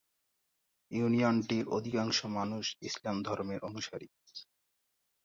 ইউনিয়নটির 0.91 1.65
অধিকাংশ 1.67 2.17
মানুষ 2.37 2.65
ইসলাম 2.81 3.17
ধর্মের 3.23 3.59
অনুসারী। 3.63 4.07